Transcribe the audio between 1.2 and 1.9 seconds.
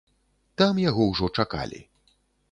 чакалі.